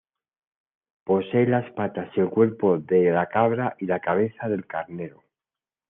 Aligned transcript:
Posee 1.03 1.45
las 1.45 1.71
patas 1.73 2.09
y 2.17 2.21
el 2.21 2.29
cuerpo 2.31 2.79
de 2.79 3.11
la 3.11 3.27
cabra 3.27 3.75
y 3.77 3.85
la 3.85 3.99
cabeza 3.99 4.49
del 4.49 4.65
carnero. 4.65 5.21